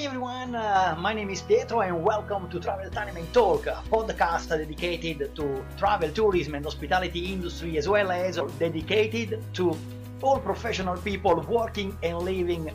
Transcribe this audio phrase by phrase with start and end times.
[0.00, 3.82] Hi everyone, uh, my name is Pietro and welcome to Travel Time and Talk, a
[3.90, 9.76] podcast dedicated to travel, tourism and hospitality industry as well as dedicated to
[10.22, 12.72] all professional people working and living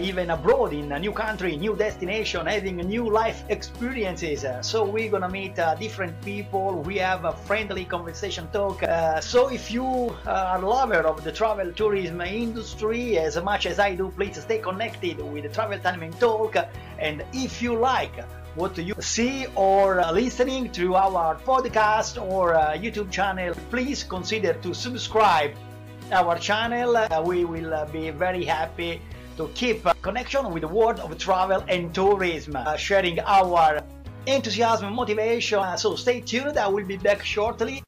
[0.00, 4.44] even abroad in a new country, new destination, having new life experiences.
[4.44, 6.82] Uh, so we're gonna meet uh, different people.
[6.82, 8.82] We have a friendly conversation talk.
[8.82, 13.78] Uh, so if you are a lover of the travel tourism industry as much as
[13.78, 16.56] I do, please stay connected with the Travel Time and Talk.
[16.98, 18.14] And if you like
[18.54, 24.54] what you see or uh, listening to our podcast or uh, YouTube channel, please consider
[24.54, 25.52] to subscribe
[26.12, 27.06] our channel.
[27.24, 29.00] we will be very happy
[29.36, 33.80] to keep connection with the world of travel and tourism, uh, sharing our
[34.26, 35.58] enthusiasm and motivation.
[35.58, 37.82] Uh, so stay tuned, I will be back shortly.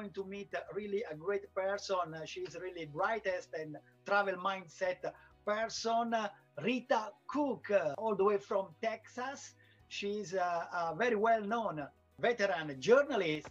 [0.00, 1.96] Going to meet really a great person.
[2.24, 5.12] She's really brightest and travel mindset
[5.44, 6.14] person,
[6.62, 9.52] Rita Cook, all the way from Texas.
[9.88, 11.86] She's a, a very well-known
[12.18, 13.48] veteran journalist.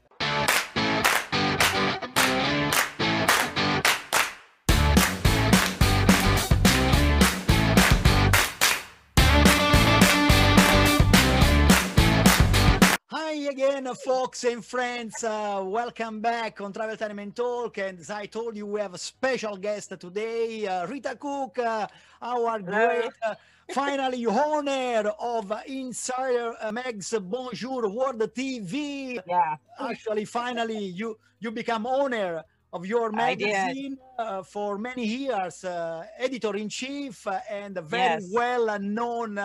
[13.79, 15.23] Again, folks and friends.
[15.23, 17.77] Uh, welcome back on Travel Time and Talk.
[17.77, 21.87] And as I told you, we have a special guest today, uh, Rita Cook, uh,
[22.21, 23.35] our great, uh,
[23.71, 29.17] finally, owner of Insider Mag's Bonjour World TV.
[29.25, 29.55] Yeah.
[29.79, 32.43] Actually, finally, you you become owner
[32.73, 38.29] of your magazine uh, for many years, uh, editor in chief, and very Yes.
[38.33, 39.39] well known.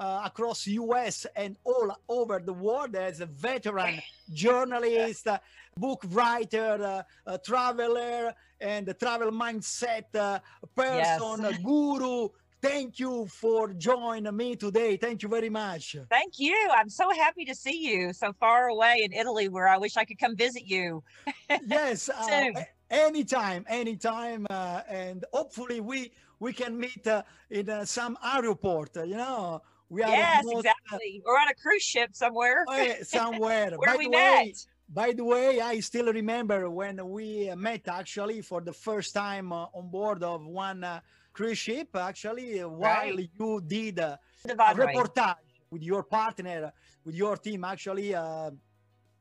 [0.00, 4.00] Uh, uh, across US and all over the world as a veteran
[4.32, 5.38] journalist, uh,
[5.76, 10.38] book writer, uh, a traveler, and a travel mindset uh,
[10.74, 12.28] person, a guru.
[12.62, 14.96] Thank you for joining me today.
[14.96, 15.96] Thank you very much.
[16.10, 16.56] Thank you.
[16.74, 20.04] I'm so happy to see you so far away in Italy where I wish I
[20.04, 21.02] could come visit you.
[21.66, 22.50] yes, uh,
[22.90, 28.96] anytime, anytime, uh, and hopefully we we can meet uh, in uh, some airport.
[28.96, 31.22] uh, you know, we are yes, exactly.
[31.24, 32.64] We're on a cruise ship somewhere.
[32.72, 33.72] eh, somewhere.
[33.76, 34.44] where By we the met.
[34.44, 34.54] way,
[34.88, 39.52] by the way, I still remember when we uh, met actually for the first time
[39.52, 41.00] uh, on board of one uh,
[41.32, 41.88] cruise ship.
[41.96, 43.30] Actually, while Right.
[43.38, 45.36] you did uh, The a reportage
[45.70, 46.72] with your partner,
[47.04, 48.14] with your team, actually.
[48.14, 48.50] Uh,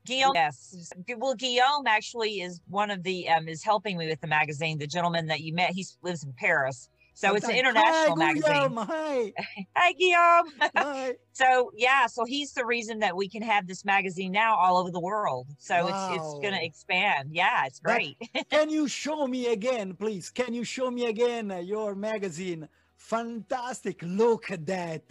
[0.06, 0.92] Guillaume, yes.
[1.18, 4.78] Well, Guillaume actually is one of the um is helping me with the magazine.
[4.80, 8.54] The gentleman that you met, he lives in Paris, so it's an international Hi, magazine.
[8.54, 9.34] Guillaume, Hi,
[9.76, 10.72] Hi, Guillaume.
[10.76, 11.16] hi.
[11.34, 14.90] So yeah, so he's the reason that we can have this magazine now all over
[14.90, 15.48] the world.
[15.58, 17.30] So it's it's gonna expand.
[17.34, 18.16] Yeah, it's great.
[18.50, 20.30] Can you show me again, please?
[20.30, 22.70] Can you show me again uh, your magazine?
[22.96, 24.02] Fantastic!
[24.02, 25.04] Look at that.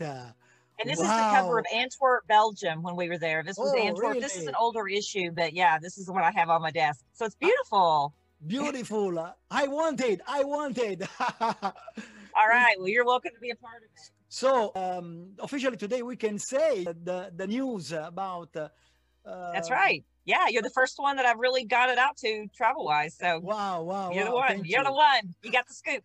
[0.81, 3.43] And this is the cover of Antwerp, Belgium when we were there.
[3.43, 4.21] This was Oh, Antwerp.
[4.21, 6.71] This is an older issue, but yeah, this is the one I have on my
[6.71, 7.05] desk.
[7.13, 8.15] So it's beautiful.
[8.47, 9.35] Beautiful.
[9.51, 10.23] I wanted.
[10.27, 11.09] I wanted.
[11.41, 12.75] All right.
[12.79, 14.11] Well, you're welcome to be a part of it.
[14.29, 18.55] so um, officially today we can say the the news about.
[18.57, 20.05] Uh, That's right.
[20.25, 23.15] Yeah, you're the first one that I've really got it out to travel wise.
[23.19, 23.83] So Wow!
[23.83, 24.13] Wow!
[24.13, 24.65] you're the one.
[24.65, 24.85] You're you.
[24.85, 25.35] the one.
[25.43, 26.05] You got the scoop.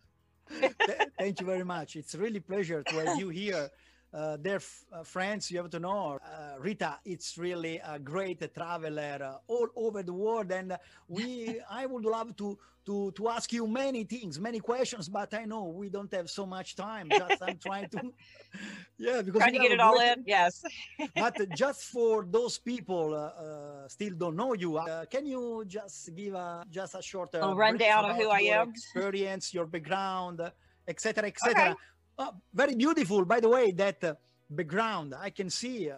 [0.60, 0.72] Th-
[1.18, 1.94] thank you very much.
[1.96, 3.70] It's really pleasure to have you here.
[4.14, 8.54] Uh, dear f- uh, friends, you have to know, uh, Rita, it's really a great
[8.54, 10.52] traveler uh, all over the world.
[10.52, 15.08] And uh, we, I would love to, to, to ask you many things, many questions,
[15.08, 17.08] but I know we don't have so much time.
[17.10, 18.12] Just I'm trying to,
[18.98, 20.22] yeah, because Trying to get it all in.
[20.26, 20.62] Yes.
[21.16, 26.14] but just for those people uh, uh, still don't know you, uh, can you just
[26.14, 28.70] give a just a short uh, Little rundown of who I am?
[28.70, 30.40] experience, your background,
[30.86, 31.62] etc., etc.
[31.70, 31.74] Okay.
[32.18, 34.14] Uh, very beautiful, by the way, that uh,
[34.50, 35.14] background.
[35.18, 35.90] I can see.
[35.90, 35.96] Uh,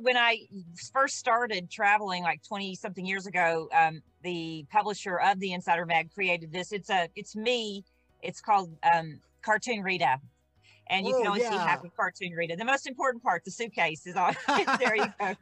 [0.00, 0.46] when I
[0.92, 3.68] first started traveling like 20 something years ago.
[3.76, 6.72] Um, the publisher of the Insider Mag created this.
[6.72, 7.84] It's a, it's me.
[8.22, 10.18] It's called um, Cartoon Rita.
[10.88, 11.66] And you can Oh, only see yeah.
[11.66, 12.54] half of Cartoon Rita.
[12.56, 14.34] The most important part, the suitcase, is on.
[14.78, 15.34] there you go.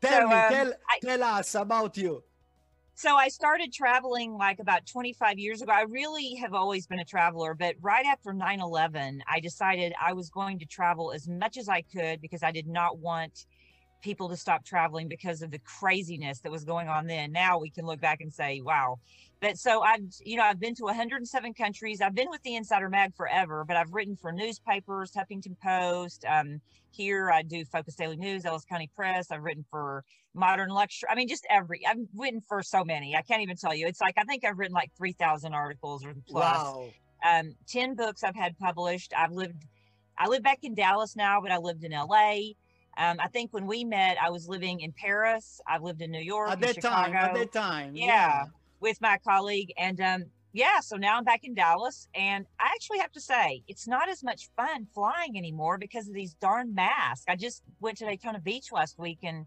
[0.00, 2.22] tell So, me, um, tell, I- tell us about you.
[2.94, 5.72] So I started traveling like about 25 years ago.
[5.72, 10.30] I really have always been a traveler, but right after 9/11, I decided I was
[10.30, 13.46] going to travel as much as I could because I did not want
[14.02, 17.32] people to stop traveling because of the craziness that was going on then.
[17.32, 18.98] Now we can look back and say, wow.
[19.42, 22.00] But so I've, you know, I've been to 107 countries.
[22.00, 26.24] I've been with the Insider Mag forever, but I've written for newspapers, Huffington Post.
[26.24, 26.60] Um,
[26.92, 29.32] here I do Focus Daily News, Ellis County Press.
[29.32, 31.08] I've written for Modern Luxury.
[31.10, 31.84] I mean, just every.
[31.84, 33.16] I've written for so many.
[33.16, 33.88] I can't even tell you.
[33.88, 36.64] It's like I think I've written like 3,000 articles or plus.
[36.64, 36.90] Wow.
[37.28, 39.12] Um, 10 books I've had published.
[39.16, 39.66] I've lived.
[40.16, 42.52] I live back in Dallas now, but I lived in LA.
[42.96, 45.60] Um, I think when we met, I was living in Paris.
[45.66, 47.96] I've lived in New York, At that Chicago, time, at that time.
[47.96, 48.44] Yeah.
[48.82, 52.98] With my colleague, and um, yeah, so now I'm back in Dallas, and I actually
[52.98, 57.24] have to say it's not as much fun flying anymore because of these darn masks.
[57.28, 59.46] I just went to Daytona Beach last week, and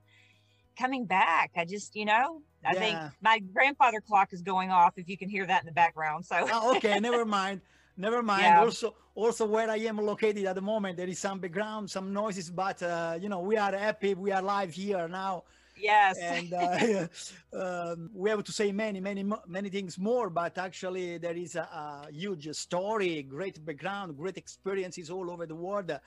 [0.80, 4.94] coming back, I just, you know, I think my grandfather clock is going off.
[4.98, 7.62] If you can hear that in the background, so Ah, okay, never mind.
[7.98, 8.42] Never mind.
[8.42, 8.62] Yeah.
[8.62, 12.50] Also, also where I am located at the moment, there is some background, some noises,
[12.50, 14.16] but uh, you know, we are happy.
[14.16, 15.44] We are live here now,
[15.77, 17.07] yes, and uh,
[17.94, 20.30] um, we have to say many, many, many things more.
[20.30, 25.56] But actually, there is a, a huge story, great background, great experiences all over the
[25.56, 25.92] world.
[25.92, 26.00] Um,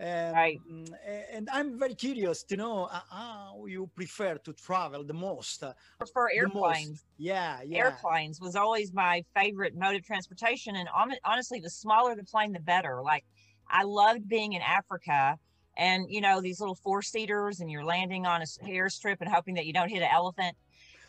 [0.00, 0.60] Right.
[1.32, 5.62] And I'm very curious to know uh, how you prefer to travel the most.
[5.62, 5.72] uh,
[6.12, 7.04] for airplanes.
[7.16, 7.78] Yeah, yeah.
[7.78, 10.88] airplanes was always my favorite mode of transportation and
[11.24, 13.24] honestly the smaller the plane the better like
[13.68, 15.38] i loved being in africa
[15.76, 19.28] and you know these little four seaters and you're landing on a s- airstrip and
[19.28, 20.56] hoping that you don't hit an elephant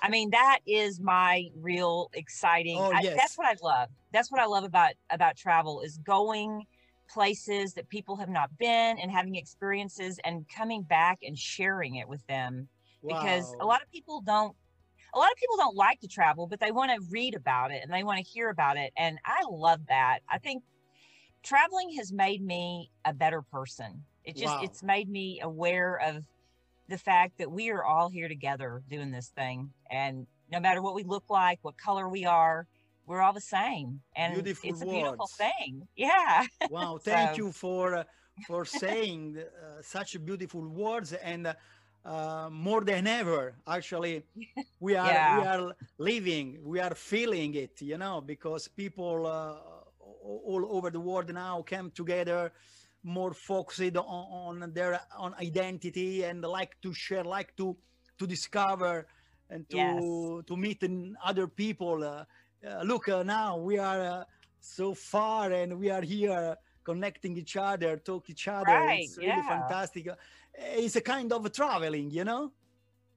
[0.02, 3.16] i mean that is my real exciting Oh, I, yes.
[3.18, 6.66] that's what i love that's what i love about about travel is going
[7.08, 12.08] places that people have not been and having experiences and coming back and sharing it
[12.08, 12.68] with them
[13.02, 13.20] wow.
[13.20, 14.56] because a lot of people don't
[15.14, 17.82] a lot of people don't like to travel but they want to read about it
[17.84, 20.64] and they want to hear about it and i love that i think
[21.44, 24.64] traveling has made me a better person it just Wow.
[24.64, 26.24] it's made me aware of
[26.88, 30.96] the fact that we are all here together doing this thing and no matter what
[30.96, 32.68] we look like what color we are
[33.08, 37.52] we're all the same and Beautiful it's a beautiful thing yeah Wow, thank So- you
[37.52, 38.04] for uh,
[38.42, 41.54] for saying uh, such beautiful words and uh,
[42.06, 44.24] uh, more than ever actually
[44.80, 45.40] we are Yeah.
[45.40, 49.56] we are living we are feeling it you know because people uh,
[50.00, 52.52] all over the world now come together
[53.06, 57.78] more focused on, on their on identity and like to share like to
[58.18, 59.08] to discover
[59.50, 60.04] and to Yes.
[60.48, 62.26] to meet in other people uh,
[62.68, 64.24] uh, look uh, now we are uh,
[64.60, 69.44] so far and we are here connecting each other talk each other Right, it's really
[69.44, 69.44] yeah.
[69.44, 70.16] fantastic Uh,
[70.58, 72.52] it's a kind of traveling you know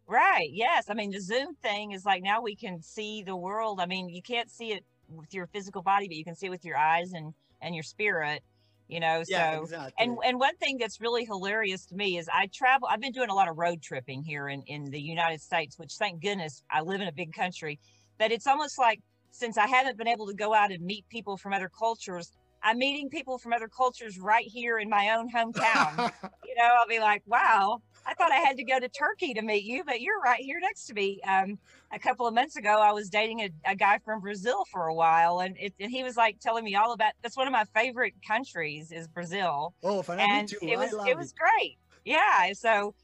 [0.07, 0.51] Right.
[0.53, 0.89] Yes.
[0.89, 3.81] I mean, the Zoom thing is like now we can see the world.
[3.81, 6.51] I mean, you can't see it with your physical body, but you can see it
[6.51, 8.43] with your eyes and and your spirit.
[8.89, 9.23] You know.
[9.29, 12.89] yeah so exactly and and one thing that's really hilarious to me is I travel.
[12.91, 15.95] I've been doing a lot of road tripping here in in the United States, which
[15.95, 17.79] thank goodness I live in a big country.
[18.19, 19.01] But it's almost like
[19.31, 22.33] since I haven't been able to go out and meet people from other cultures,
[22.63, 26.11] I'm meeting people from other cultures right here in my own hometown
[26.49, 29.43] you know, I'll be like, wow, I thought I had to go to Turkey to
[29.43, 31.21] meet you, but you're right here next to me.
[31.29, 31.59] Um,
[31.93, 34.95] a couple of months ago, I was dating a, a guy from Brazil for a
[34.95, 37.13] while, and, it, and he was like telling me all about.
[37.23, 41.09] That's one of my favorite countries is Brazil, oh and too it was I love
[41.09, 41.79] it was great.
[42.07, 42.95] Yeah, so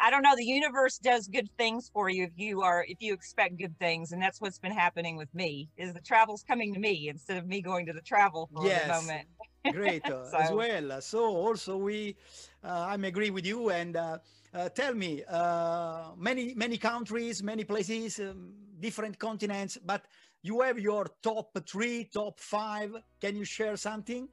[0.00, 0.34] I don't know.
[0.34, 4.10] The universe does good things for you if you are if you expect good things,
[4.10, 5.68] and that's what's been happening with me.
[5.76, 8.82] Is the travel's coming to me instead of me going to the travel for Yes.
[8.82, 9.28] the moment.
[9.72, 12.16] great uh, as well so also we
[12.64, 14.18] uh, i'm agree with you and uh,
[14.74, 20.04] tell me uh, many many countries many places um, different continents but
[20.42, 22.90] you have your top three top five
[23.20, 24.28] can you share something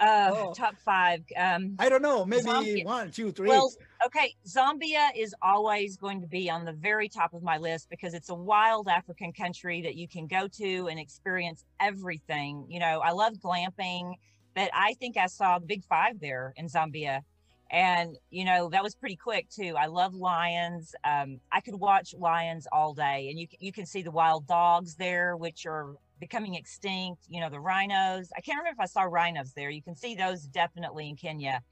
[0.00, 0.52] Uh, Oh.
[0.54, 1.20] Top five.
[1.36, 2.84] Um, i don't know maybe Zambia.
[2.84, 3.68] one two three Well,
[4.06, 8.14] okay, Zambia is always going to be on the very top of my list because
[8.14, 12.64] it's a wild African country that you can go to and experience everything.
[12.68, 14.14] You know, I love glamping,
[14.54, 17.22] but I think I saw the big five there in Zambia.
[17.70, 19.74] And, you know, that was pretty quick too.
[19.78, 20.94] I love lions.
[21.04, 24.94] Um, I could watch lions all day and you, you can see the wild dogs
[24.94, 27.24] there, which are becoming extinct.
[27.28, 28.30] You know, the rhinos.
[28.36, 29.70] I can't remember if I saw rhinos there.
[29.70, 31.62] You can see those definitely in Kenya.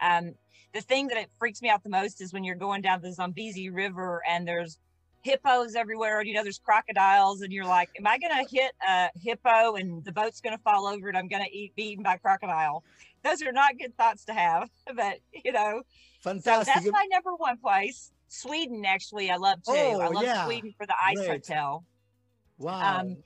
[0.00, 0.34] Um,
[0.72, 3.12] the thing that it freaks me out the most is when you're going down the
[3.12, 4.78] Zambezi River and there's
[5.22, 9.10] hippos everywhere, and you know there's crocodiles, and you're like, "Am I gonna hit a
[9.16, 12.84] hippo and the boat's gonna fall over and I'm gonna eat be eaten by crocodile?"
[13.24, 15.82] Those are not good thoughts to have, but you know.
[16.38, 18.12] So fantastic that's my number one place.
[18.28, 19.98] Sweden, actually, I love too.
[20.02, 20.44] I Oh, love yeah.
[20.44, 21.84] Sweden for the ice hotel.
[22.58, 23.16] wow um,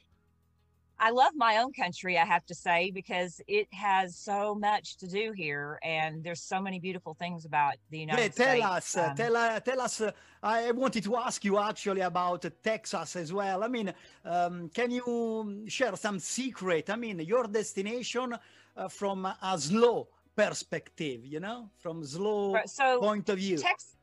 [0.99, 5.07] I love my own country, I have to say, because it has so much to
[5.07, 8.97] do here, and there's so many beautiful things about the United yeah, tell States.
[8.97, 10.01] us, uh, tell, uh, tell us.
[10.01, 10.13] Uh,
[10.43, 13.63] I wanted to ask you actually about Texas as well.
[13.63, 13.93] I mean,
[14.25, 16.89] um, can you share some secret?
[16.89, 18.35] I mean, your destination
[18.77, 23.59] uh, from a slow perspective, you know, from slow so point of view.
[23.59, 23.97] Tex-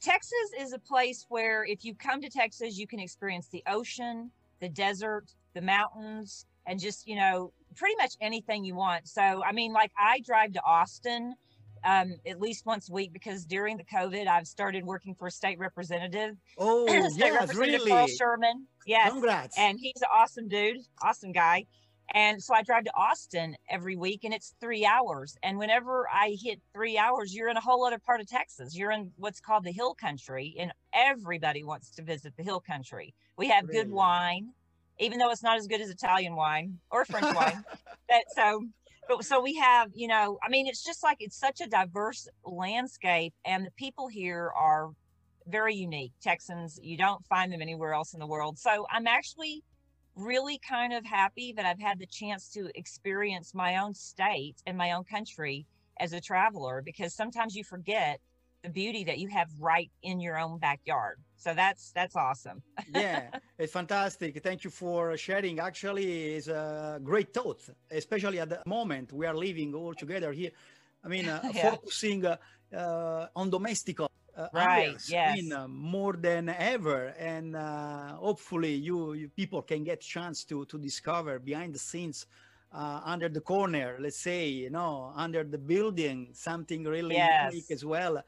[0.00, 4.30] Texas is a place where if you come to Texas, you can experience the ocean,
[4.60, 9.08] the desert, the mountains, and just, you know, pretty much anything you want.
[9.08, 11.34] So, I mean, like I drive to Austin
[11.84, 15.30] um, at least once a week because during the COVID, I've started working for a
[15.30, 18.06] state representative, oh, state yes, representative Carl.
[18.08, 18.66] Sherman.
[18.86, 19.12] Yes.
[19.12, 19.58] Congrats.
[19.58, 21.66] And he's an awesome dude, awesome guy.
[22.12, 25.36] And so I drive to Austin every week and it's three hours.
[25.42, 28.76] And whenever I hit three hours, you're in a whole other part of Texas.
[28.76, 33.14] You're in what's called the hill country, and everybody wants to visit the hill country.
[33.36, 34.50] We have good wine,
[34.98, 37.64] even though it's not as good as Italian wine or French wine.
[38.06, 38.62] But so
[39.08, 42.28] but so we have, you know, I mean, it's just like it's such a diverse
[42.44, 44.90] landscape, and the people here are
[45.46, 46.12] very unique.
[46.22, 48.58] Texans, you don't find them anywhere else in the world.
[48.58, 49.62] So I'm actually
[50.16, 54.76] really kind of happy that I've had the chance to experience my own state and
[54.76, 55.66] my own country
[56.00, 58.20] as a traveler because sometimes you forget
[58.62, 61.18] the beauty that you have right in your own backyard.
[61.36, 62.62] So that's that's awesome.
[62.92, 64.42] yeah, it's fantastic.
[64.42, 65.58] Thank you for sharing.
[65.60, 70.50] Actually, it's a great thought, especially at the moment we are living all together here.
[71.04, 71.70] I mean, uh, Yeah.
[71.70, 72.36] focusing uh,
[72.74, 74.00] uh, on domestic
[74.36, 75.52] uh, Right, yes.
[75.52, 80.78] uh, more than ever, and uh, hopefully you, you people can get chance to to
[80.78, 82.26] discover behind the scenes.
[82.72, 87.84] Uh, under the corner, let's say, you know, under the building, something really unique as
[87.84, 88.22] well.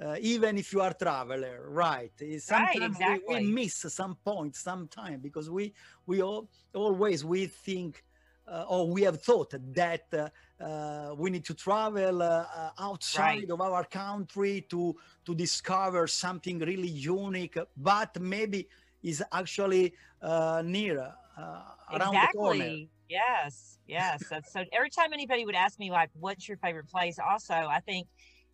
[0.00, 2.12] Uh, even if you are traveler, right?
[2.20, 5.74] It's Right, sometimes we- we, miss some point, sometime because we
[6.06, 8.04] we all, always we think
[8.46, 13.50] uh, or we have thought that uh, we need to travel uh, uh, outside Right.
[13.50, 14.94] of our country to
[15.24, 18.68] to discover something really unique, but maybe
[19.02, 22.78] is actually uh, near uh, around the corner.
[23.08, 24.26] Yes, yes.
[24.28, 24.64] That's so.
[24.72, 28.08] Every time anybody would ask me like, "What's your favorite place?" Also, I think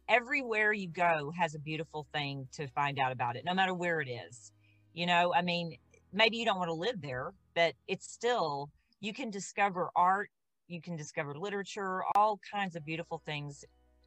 [0.08, 4.00] everywhere you go has a beautiful thing to find out about it, no matter where
[4.00, 4.52] it is.
[4.92, 5.78] You know, I mean,
[6.12, 10.30] maybe you don't want to live there, but it's still you can discover art,
[10.68, 13.64] you can discover literature, all kinds of beautiful things.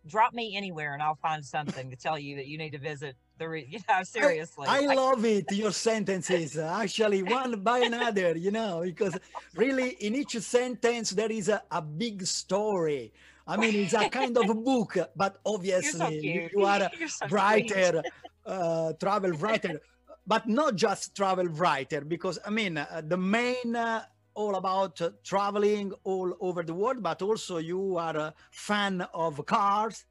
[0.08, 3.16] Drop me anywhere, and I'll find something to tell you that you need to visit.
[3.38, 4.68] The re- you know, seriously.
[4.68, 9.18] I Like, love it, your sentences, uh, actually, one by another, you know, because
[9.56, 13.14] really in each sentence there is a, a big story.
[13.48, 16.92] I mean, it's a kind of a book, but so obviously you, you are a
[17.08, 18.04] so writer,
[18.46, 19.82] uh, travel writer,
[20.26, 24.06] but not just travel writer, because I mean, uh, the main uh,
[24.36, 29.46] all about uh, traveling all over the world, but also you are a fan of
[29.46, 30.06] cars.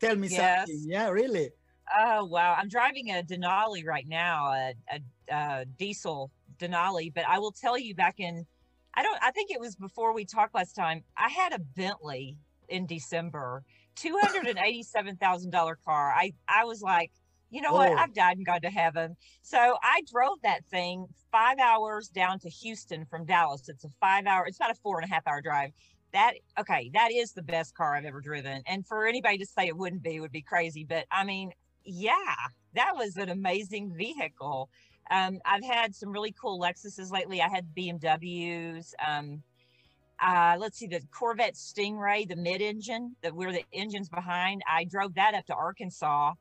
[0.00, 0.68] Tell me Yes.
[0.68, 0.84] something.
[0.86, 1.52] Yeah, really.
[1.94, 2.54] Oh wow!
[2.54, 5.00] I'm driving a Denali right now, a, a,
[5.30, 7.12] a diesel Denali.
[7.12, 8.46] But I will tell you, back in,
[8.94, 11.04] I don't, I think it was before we talked last time.
[11.16, 12.38] I had a Bentley
[12.68, 13.64] in December,
[13.96, 16.12] two hundred and eighty-seven thousand dollar car.
[16.12, 17.12] I I was like,
[17.54, 17.92] you know what?
[17.92, 19.16] I've died and gone to heaven.
[19.42, 23.68] So I drove that thing five hours down to Houston from Dallas.
[23.68, 24.44] It's a five hour.
[24.46, 25.70] It's about a four and a half hour drive.
[26.12, 28.60] That okay, that is the best car I've ever driven.
[28.66, 30.84] And for anybody to say it wouldn't be would be crazy.
[30.84, 31.52] But I mean,
[31.84, 32.34] yeah,
[32.74, 34.68] that was an amazing vehicle.
[35.12, 37.40] Um, I've had some really cool Lexuses lately.
[37.40, 38.94] I had BMWs.
[39.06, 39.44] Um,
[40.20, 44.62] uh, let's see, the Corvette Stingray, the mid-engine, that where the engine's behind.
[44.68, 46.32] I drove that up to Arkansas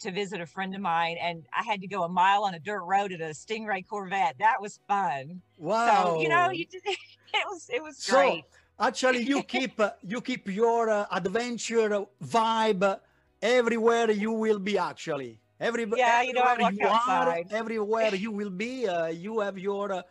[0.00, 2.60] to visit a friend of mine, and I had to go a mile on a
[2.60, 4.36] dirt road in a Stingray Corvette.
[4.38, 5.42] That was fun.
[5.56, 6.14] Wow.
[6.14, 8.44] So you know, you did, it was it was So, great.
[8.78, 13.00] actually you keep uh, you keep your uh, adventure vibe
[13.42, 18.50] everywhere you will be actually every Yeah, you know, everywhere you are everywhere you will
[18.50, 20.02] be uh, you have your uh,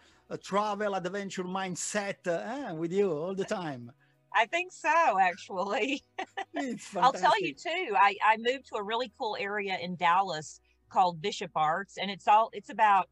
[0.43, 3.91] travel adventure mindset uh, with you all the time
[4.34, 6.04] I think so, actually.
[6.98, 7.96] I'll tell you too.
[7.96, 12.28] I, I moved to a really cool area in Dallas called Bishop Arts, and it's
[12.28, 13.10] all it's about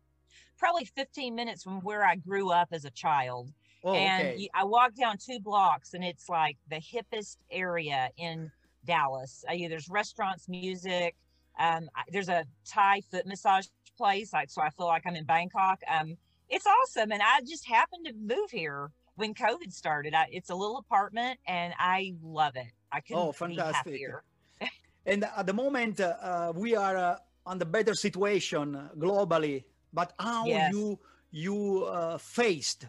[0.57, 3.51] probably 15 minutes from where I grew up as a child.
[3.83, 4.37] oh, and okay.
[4.37, 8.51] you, I walk down two blocks, and it's like the hippest area in
[8.85, 9.43] Dallas.
[9.51, 11.15] Yeah, there's restaurants, music.
[11.59, 15.25] Um, I, there's a Thai foot massage place, like so I feel like I'm in
[15.25, 15.79] Bangkok.
[15.87, 16.17] Um,
[16.49, 20.13] it's awesome, and I just happened to move here when COVID started.
[20.13, 22.71] I, it's a little apartment, and I love it.
[22.91, 23.93] I couldn't Oh, be fantastic.
[23.93, 24.23] happier.
[25.05, 30.13] and at the moment uh, uh, we are uh, on the better situation globally but
[30.19, 30.71] how Yes.
[30.71, 30.99] you
[31.31, 32.87] you uh, faced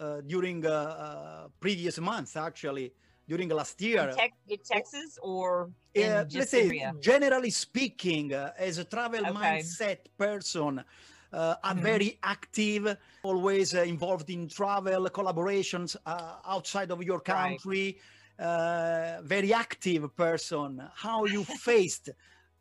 [0.00, 2.92] uh, during uh, previous months, actually,
[3.26, 4.10] during last year.
[4.10, 9.34] In, Tex- in Texas or in let's say, generally speaking, uh, as a travel Okay.
[9.34, 10.84] mindset person,
[11.32, 11.82] uh, I'm Mhm.
[11.82, 17.24] very active, always uh, involved in travel collaborations uh, outside of your Right.
[17.60, 17.98] country.
[18.38, 20.80] Uh, very active person.
[20.94, 22.10] How you faced,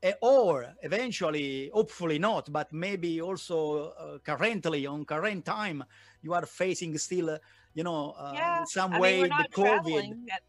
[0.04, 5.84] uh, or eventually, hopefully not, but maybe also uh, currently on current time,
[6.24, 7.38] you are facing still, uh,
[7.76, 8.60] you know, uh, yeah.
[8.62, 9.64] in some I way mean, the COVID.
[9.66, 10.26] traveling.
[10.28, 10.44] that-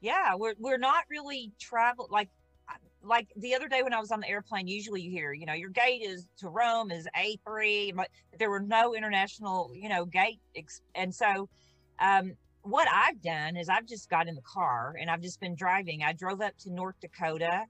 [0.00, 2.28] Yeah, we're we're not really travel like
[3.04, 4.66] like the other day when I was on the airplane.
[4.66, 8.08] Usually, you hear, you know, your gate is to Rome is A three, but
[8.38, 11.48] there were no international, you know, gate, ex- and so.
[12.00, 15.54] Um, what I've done is I've just got in the car and I've just been
[15.54, 16.02] driving.
[16.02, 17.66] I drove up to North Dakota.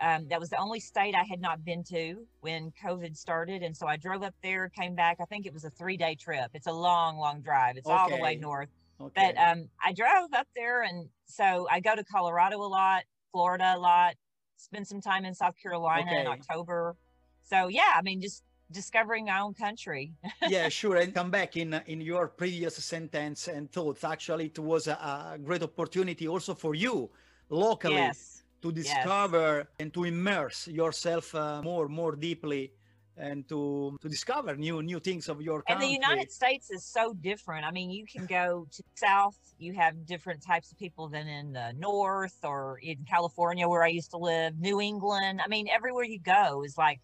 [0.00, 3.62] Um, that was the only state I had not been to when COVID started.
[3.62, 5.18] And so I drove up there, came back.
[5.20, 6.50] I think it was a three day trip.
[6.54, 7.76] It's a long, long drive.
[7.76, 8.68] It's all the way north.
[9.00, 9.32] Okay.
[9.34, 13.74] But um, I drove up there, and so I go to Colorado a lot, Florida
[13.76, 14.14] a lot,
[14.58, 16.96] spend some time in South Carolina in October.
[17.42, 20.12] So yeah, I mean, just discovering our own country.
[20.48, 20.96] yeah, sure.
[20.96, 24.04] And come back in in your previous sentence and thoughts.
[24.04, 27.10] Actually, it was a, a great opportunity also for you
[27.48, 32.72] locally yes, to discover and to immerse yourself uh, more more deeply
[33.18, 35.86] and to to discover new new things of your and country.
[35.86, 37.64] the United States is so different.
[37.64, 41.52] I mean, you can go to South, you have different types of people than in
[41.52, 45.40] the North or in California where I used to live, New England.
[45.44, 47.00] I mean, everywhere you go is like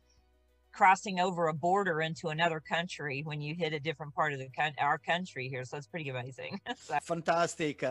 [0.72, 4.48] crossing over a border into another country when you hit a different part of the
[4.78, 5.64] our country here.
[5.64, 6.60] So it's pretty amazing.
[6.76, 7.84] so, Fantastic.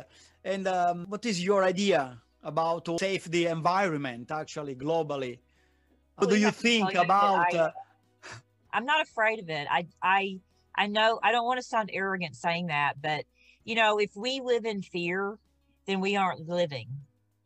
[0.44, 5.40] And um, what is your idea about to save the environment actually globally?
[6.18, 7.54] What do you have to tell think about?
[7.54, 7.72] I- uh,
[8.74, 9.68] I'm not afraid of it.
[9.70, 10.40] I I
[10.76, 13.26] I know I don't want to sound arrogant saying that, but
[13.64, 15.38] you know, if we live in fear,
[15.86, 16.88] then we aren't living.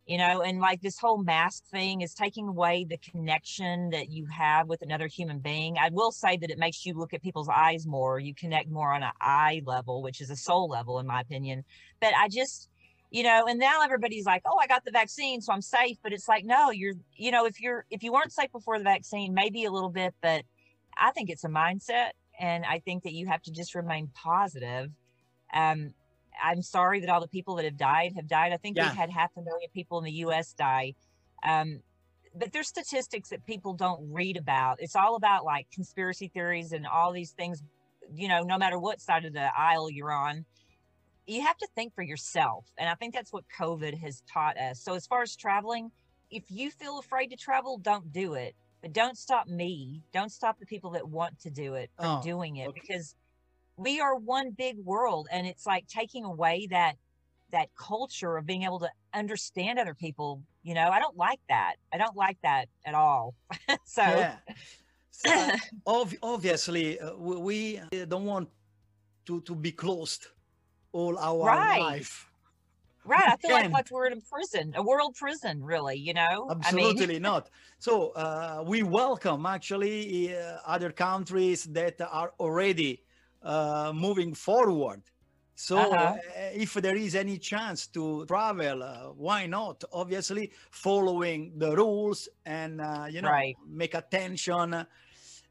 [0.06, 4.26] You know, and like this whole mask thing is taking away the connection that you
[4.28, 5.78] have with another human being.
[5.78, 8.18] I will say that it makes you look at people's eyes more.
[8.18, 11.66] You connect more on an eye level, which is a soul level, in my opinion.
[12.00, 12.70] But I just,
[13.12, 15.98] you know, and now everybody's like, oh, I got the vaccine, so I'm safe.
[16.02, 18.86] But it's like, no, you're, you know, if you're, if you weren't safe before the
[18.86, 20.46] vaccine, maybe a little bit, but
[21.00, 24.92] I think it's a mindset, and I think that you have to just remain positive.
[25.54, 25.94] Um,
[26.44, 28.54] I'm sorry that all the people that have died have died.
[28.54, 28.90] I think Yeah.
[28.90, 30.54] we've had half a million people in the U.S.
[30.54, 30.94] die.
[31.44, 31.82] Um,
[32.36, 34.80] but there's statistics that people don't read about.
[34.82, 37.64] It's all about like conspiracy theories and all these things.
[38.14, 40.46] You know, no matter what side of the aisle you're on,
[41.26, 42.66] you have to think for yourself.
[42.78, 44.80] And I think that's what COVID has taught us.
[44.80, 45.92] So as far as traveling,
[46.30, 48.56] if you feel afraid to travel, don't do it.
[48.88, 50.02] But don't stop me.
[50.14, 52.80] Don't stop the people that want to do it from Oh, doing it okay.
[52.82, 53.16] because
[53.76, 56.96] we are one big world and it's like taking away that
[57.52, 61.76] that culture of being able to understand other people you know i don't like that
[61.94, 63.36] i don't like that at all
[63.86, 64.38] so yeah.
[65.88, 68.50] Ob- obviously, uh, we, we uh, don't want
[69.26, 70.28] to to be closed
[70.94, 71.80] all our Right.
[71.82, 72.27] life.
[73.08, 73.92] Right i feel like, Can't.
[73.92, 77.50] we're in a prison a world prison really you know i mean Absolutely not.
[77.78, 83.04] So uh, we welcome actually uh, other countries that are already
[83.42, 85.04] uh, moving forward.
[85.56, 86.14] So Uh-huh.
[86.14, 89.84] uh, if there is any chance to travel, uh, why not?
[89.92, 93.58] Obviously, following the rules and uh, you know Right.
[93.66, 94.86] make attention.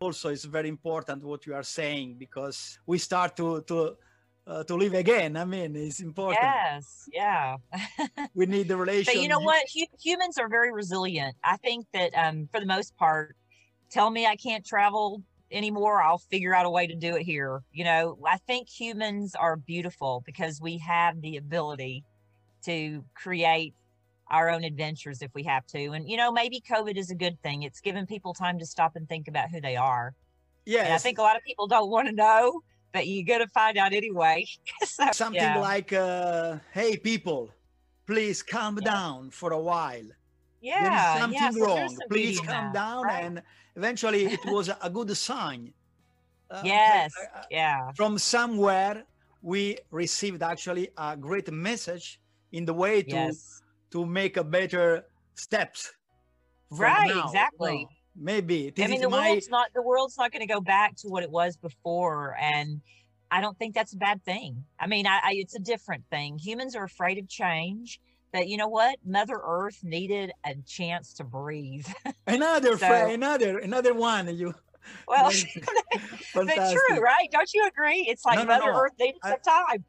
[0.00, 3.96] Also, it's very important what you are saying because we start to to
[4.46, 5.36] uh, to live again.
[5.36, 6.40] I mean, it's important.
[6.42, 7.56] yes yeah
[8.34, 9.12] We need the relation.
[9.14, 9.64] but you know what
[10.02, 13.36] humans are very resilient i think that um for the most part
[13.90, 17.62] tell me i can't travel anymore i'll figure out a way to do it here
[17.72, 22.04] you know i think humans are beautiful because we have the ability
[22.64, 23.74] to create
[24.30, 27.40] our own adventures if we have to and you know maybe covid is a good
[27.42, 30.12] thing it's given people time to stop and think about who they are
[30.64, 30.84] Yes.
[30.86, 32.60] and i think a lot of people don't want to know
[32.96, 34.44] but you got to find out anyway
[34.84, 35.60] so, something yeah.
[35.60, 37.54] like uh, hey people
[38.06, 38.92] please calm Yeah.
[38.94, 40.08] down for a while
[40.60, 43.24] yeah there is yeah, something so wrong some please calm down right?
[43.24, 43.42] and
[43.76, 45.74] eventually it was a good sign
[46.50, 49.04] Uh, yes uh, yeah from somewhere
[49.42, 52.20] we received actually a great message
[52.52, 55.04] in the way to yes to make a better
[55.34, 55.92] steps
[56.70, 57.24] Right, now.
[57.24, 57.86] exactly.
[58.18, 61.08] Maybe I mean, the my world's not the world's not going to go back to
[61.08, 62.80] what it was before, and
[63.30, 64.64] I don't think that's a bad thing.
[64.78, 66.38] I mean, I, I it's a different thing.
[66.38, 68.00] Humans are afraid of change,
[68.32, 68.96] but you know what?
[69.04, 71.86] Mother Earth needed a chance to breathe.
[72.26, 74.54] another So- fri- another another one you
[75.08, 75.32] well,
[76.34, 77.28] but true, right?
[77.32, 78.06] Don't you agree?
[78.08, 78.80] It's like No, no, Mother no.
[78.80, 79.84] Earth needed I- some time.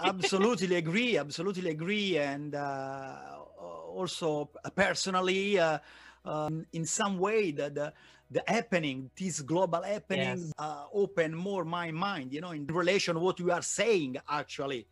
[0.00, 1.16] absolutely agree.
[1.16, 2.18] Absolutely agree.
[2.18, 3.14] And uh,
[3.58, 5.78] also personally, uh,
[6.24, 7.92] um, in some way, the, the
[8.30, 10.52] the happening, this global happening, yes.
[10.58, 12.32] uh, open more my mind.
[12.32, 14.86] You know, in relation what you are saying, actually.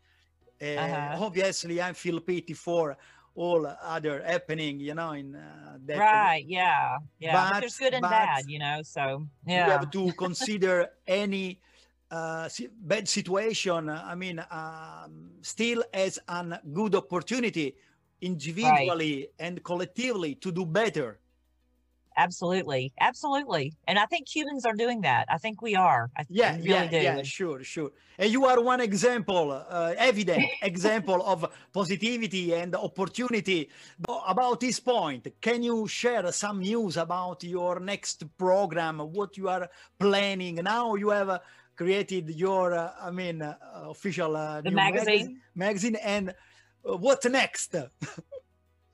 [0.60, 1.24] Uh, uh-huh.
[1.24, 2.96] Obviously, I feel pity for
[3.34, 5.98] all other happening, you know, in uh, that.
[5.98, 6.44] Right.
[6.46, 6.98] Yeah.
[7.18, 7.32] Yeah.
[7.32, 8.82] But, but there's good and bad, you know.
[8.82, 9.66] So yeah.
[9.66, 11.60] You have to consider any
[12.10, 12.48] uh,
[12.82, 13.88] bad situation.
[13.88, 17.76] I mean, um, still as a good opportunity,
[18.20, 19.28] individually right.
[19.38, 21.18] and collectively, to do better.
[22.16, 25.26] Absolutely, absolutely, and I think humans are doing that.
[25.30, 26.10] I think we are.
[26.18, 26.96] I yeah, really yeah, do.
[26.96, 27.92] yeah, sure, sure.
[28.18, 33.70] And you are one example, uh, evident example of positivity and opportunity.
[34.26, 38.98] About this point, can you share some news about your next program?
[38.98, 40.96] What you are planning now?
[40.96, 41.38] You have uh,
[41.80, 43.56] created your, uh, I mean, uh,
[43.88, 45.40] official uh, the magazine.
[45.54, 46.32] magazine, and uh,
[46.82, 47.72] what's next?
[47.72, 47.88] so,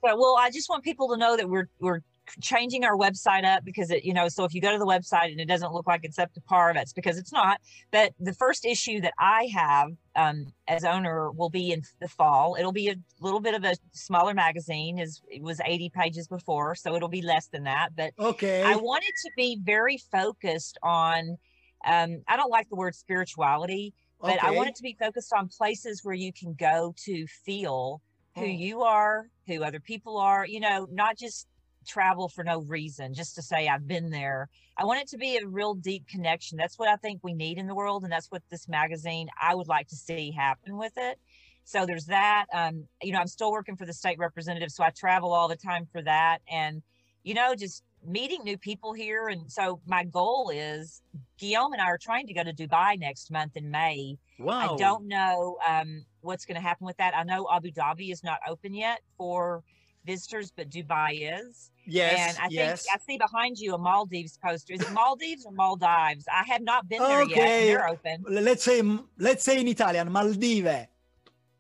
[0.03, 2.01] well, I just want people to know that we're we're
[2.41, 5.31] changing our website up because it, you know, so if you go to the website
[5.31, 7.61] and it doesn't look like it's up to par, that's because it's not.
[7.91, 12.57] But the first issue that I have um, as owner will be in the fall.
[12.59, 14.99] It'll be a little bit of a smaller magazine.
[14.99, 17.91] Is it was 80 pages before, so it'll be less than that.
[17.97, 21.39] But okay, I wanted to be very focused on.
[21.85, 24.47] Um, I don't like the word spirituality, but okay.
[24.47, 28.01] I want it to be focused on places where you can go to feel
[28.35, 28.47] who oh.
[28.47, 30.47] you are, who other people are.
[30.47, 31.47] You know, not just
[31.87, 34.49] travel for no reason, just to say I've been there.
[34.77, 36.59] I want it to be a real deep connection.
[36.59, 38.03] That's what I think we need in the world.
[38.03, 41.19] And that's what this magazine, I would like to see happen with it.
[41.65, 42.47] So there's that.
[42.53, 45.57] Um, you know, I'm still working for the state representative, so I travel all the
[45.57, 46.39] time for that.
[46.51, 46.83] And,
[47.25, 49.29] you know, just meeting new people here.
[49.29, 51.03] And so my goal is
[51.39, 54.19] Guillaume and I are trying to go to Dubai next month in May.
[54.39, 54.75] Wow.
[54.75, 57.15] I don't know um, what's going to happen with that.
[57.17, 59.63] I know Abu Dhabi is not open yet for
[60.07, 61.71] visitors, but Dubai is.
[61.85, 62.37] Yes.
[62.37, 62.83] And I yes.
[62.83, 64.73] think I see behind you a Maldives poster.
[64.75, 66.25] Is it Maldives or Maldives?
[66.33, 67.69] I have not been there okay.
[67.69, 67.79] yet.
[67.79, 68.25] They're open.
[68.29, 68.83] Let's say
[69.19, 70.87] let's say in Italian, Maldive.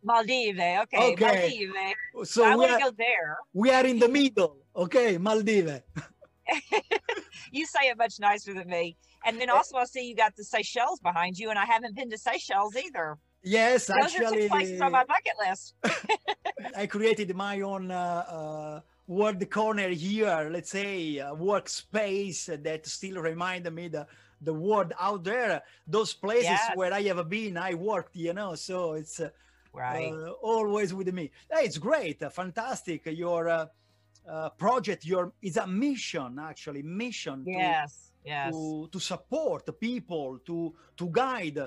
[0.04, 0.82] Maldive.
[0.82, 1.12] Okay.
[1.12, 1.68] okay.
[1.68, 2.26] Maldive.
[2.26, 3.38] So I want to go there.
[3.52, 4.58] We are in the middle.
[4.74, 5.82] Okay, Maldive.
[7.52, 8.96] you say it much nicer than me.
[9.26, 12.10] And then also, I see you got the Seychelles behind you, and I haven't been
[12.10, 13.18] to Seychelles either.
[13.42, 14.24] Yes, Those actually.
[14.24, 15.74] Those are two places on my bucket list.
[16.76, 17.90] I created my own.
[17.90, 24.06] Uh, uh, word corner here, let's say a workspace that still remind me the
[24.42, 26.70] the world out there, those places yes.
[26.74, 29.30] where I have been, I worked, you know, so it's uh,
[29.72, 31.30] right uh, always with me.
[31.50, 33.06] It's great, uh, fantastic.
[33.06, 33.66] Your uh,
[34.28, 37.44] uh, project, your is a mission actually, mission.
[37.46, 38.52] Yes, to, yes.
[38.52, 41.58] To, to support people, to to guide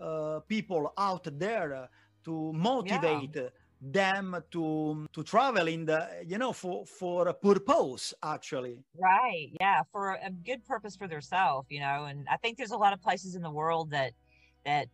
[0.00, 1.88] uh, people out there,
[2.24, 3.34] to motivate.
[3.34, 3.48] Yeah.
[3.80, 8.82] them to to travel in the you know for for a purpose actually.
[8.98, 9.50] Right.
[9.60, 12.92] Yeah for a good purpose for themselves you know and i think there's a lot
[12.92, 14.14] of places in the world that
[14.64, 14.88] that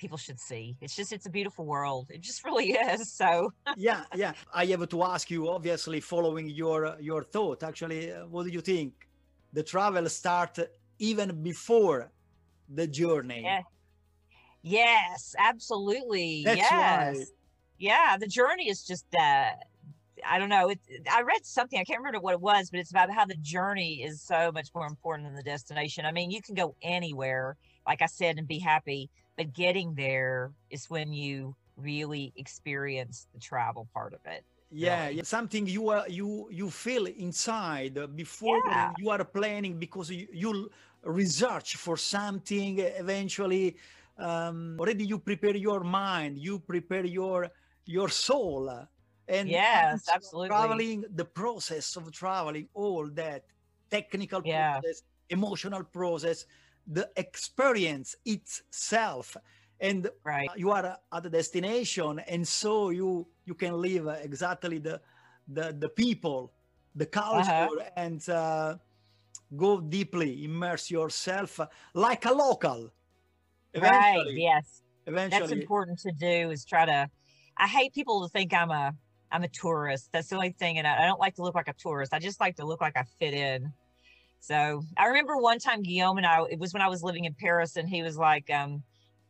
[0.00, 0.76] people should see.
[0.80, 2.06] It's just it's a beautiful world.
[2.10, 3.52] It just really is so.
[3.76, 4.32] Yeah yeah.
[4.52, 8.62] I have to ask you obviously following your your thought actually uh, what do you
[8.62, 8.92] think
[9.52, 10.58] the travel start
[10.98, 12.10] even before
[12.68, 13.42] the journey.
[13.42, 13.62] Yeah.
[14.62, 16.42] yes absolutely.
[16.44, 17.16] That's yes.
[17.16, 17.26] right.
[17.78, 19.50] Yeah the journey is just uh
[20.26, 20.78] i don't know it,
[21.10, 24.02] i read something i can't remember what it was but it's about how the journey
[24.02, 26.04] is so much more important than the destination.
[26.04, 30.52] I mean you can go anywhere like i said and be happy but getting there
[30.68, 36.08] is when you really experience the travel part of it yeah, yeah, something you are
[36.08, 38.92] you you feel inside before yeah.
[38.98, 40.70] you are planning because you, you
[41.02, 43.76] research for something eventually
[44.18, 47.48] um, already you prepare your mind you prepare your
[47.86, 48.86] your soul
[49.28, 53.44] and yes absolutely traveling the process of traveling all that
[53.90, 54.78] technical yeah.
[54.78, 56.46] process emotional process
[56.86, 59.36] the experience itself
[59.80, 65.00] and right you are at the destination and so you you can live exactly the
[65.56, 66.52] the, the people
[67.02, 68.04] the culture uh-huh.
[68.04, 68.76] and uh,
[69.56, 71.58] go deeply immerse yourself
[71.94, 72.80] like a local
[73.74, 74.24] eventually.
[74.24, 74.66] right yes
[75.06, 77.00] eventually that's important to do is try to
[77.56, 78.94] I hate people to think I'm a
[79.32, 80.08] I'm a tourist.
[80.12, 82.12] That's the only thing, and I, I don't like to look like a tourist.
[82.12, 83.72] I just like to look like I fit in.
[84.40, 87.34] So I remember one time Guillaume and I, it was when I was living in
[87.34, 88.82] Paris, and he was like, um,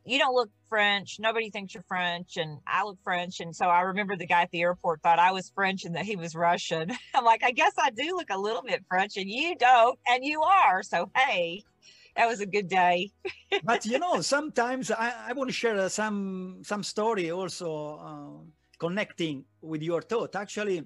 [0.05, 1.17] "You don't look French.
[1.19, 4.51] Nobody thinks you're French, and I look French." And so I remember the guy at
[4.51, 6.91] the airport thought I was French and that he was Russian.
[7.15, 10.23] I'm like, I guess I do look a little bit French, and you don't, and
[10.23, 10.83] you are.
[10.83, 11.63] So hey,
[12.15, 13.11] that was a good day.
[13.63, 18.43] but you know, sometimes I, I want to share uh, some some story also uh,
[18.79, 20.35] connecting with your thought.
[20.35, 20.83] Actually,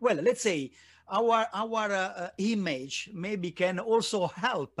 [0.00, 0.70] well, let's say
[1.08, 4.80] our our uh, image maybe can also help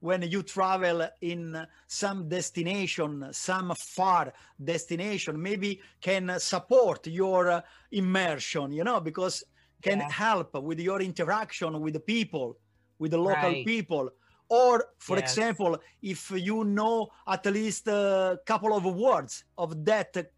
[0.00, 4.32] when you travel in some destination, some far
[4.62, 9.44] destination, maybe can support your immersion, you know, because
[9.82, 10.10] can yeah.
[10.10, 12.56] help with your interaction with the people,
[12.98, 13.66] with the local right.
[13.66, 14.10] people.
[14.48, 15.32] Or, for yes.
[15.32, 20.30] example, if you know at least a couple of words of that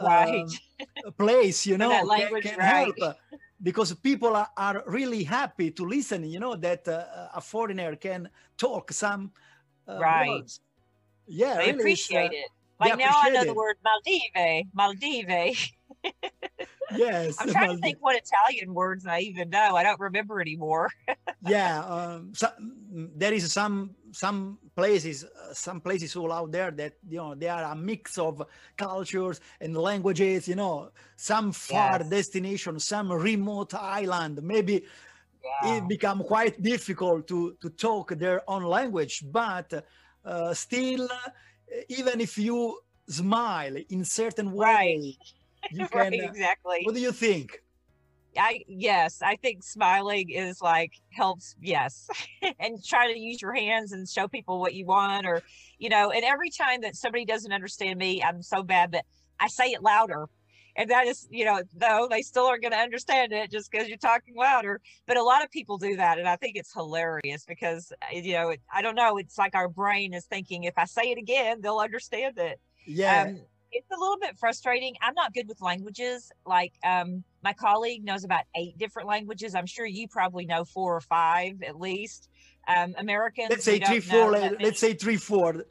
[0.00, 0.46] right.
[1.06, 2.92] uh, place, you know, can, can right.
[2.98, 3.16] help
[3.62, 8.28] because people are, are, really happy to listen, you know, that uh, a foreigner can
[8.56, 9.30] talk some
[9.88, 10.28] uh, right.
[10.28, 10.60] Words.
[11.26, 12.48] Yeah, they really appreciate it.
[12.80, 13.46] Like now I know it.
[13.46, 15.72] the word Maldive, Maldive.
[16.96, 17.36] yes.
[17.38, 19.76] I'm trying to think what Italian words I even know.
[19.76, 20.88] I don't remember anymore.
[21.46, 22.48] yeah, um, so,
[23.16, 27.48] there is some some places, uh, some places all out there that you know they
[27.48, 28.42] are a mix of
[28.76, 30.48] cultures and languages.
[30.48, 32.08] You know, some far yes.
[32.08, 34.42] destination, some remote island.
[34.42, 34.84] Maybe
[35.62, 35.76] yeah.
[35.76, 39.84] it become quite difficult to to talk their own language, but
[40.24, 41.08] uh, still,
[41.88, 42.78] even if you
[43.08, 44.64] smile in certain way.
[44.66, 47.60] Right you can right, exactly what do you think
[48.36, 52.08] I yes, I think smiling is like helps, yes.
[52.60, 55.42] and try to use your hands and show people what you want or
[55.78, 59.04] you know, and every time that somebody doesn't understand me, I'm so bad that
[59.40, 60.28] I say it louder.
[60.74, 63.88] And that is, you know, though they still aren't going to understand it just because
[63.88, 64.80] you're talking louder.
[65.06, 66.18] But a lot of people do that.
[66.18, 69.18] And I think it's hilarious because, uh, you know, it, I don't know.
[69.18, 72.58] It's like our brain is thinking if I say it again, they'll understand it.
[72.86, 73.26] Yeah.
[73.28, 73.40] Um,
[73.72, 74.94] it's a little bit frustrating.
[75.00, 76.30] I'm not good with languages.
[76.46, 79.54] Like um, my colleague knows about eight different languages.
[79.54, 82.28] I'm sure you probably know four or five at least.
[82.68, 83.50] Um, Americans.
[83.50, 84.30] Let's say three, four.
[84.32, 85.64] Let's say three, four.